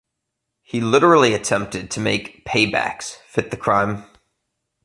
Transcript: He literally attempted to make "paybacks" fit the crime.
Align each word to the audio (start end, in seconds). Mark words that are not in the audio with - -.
He 0.63 0.81
literally 0.81 1.35
attempted 1.35 1.91
to 1.91 1.99
make 1.99 2.43
"paybacks" 2.43 3.17
fit 3.27 3.51
the 3.51 3.55
crime. 3.57 4.05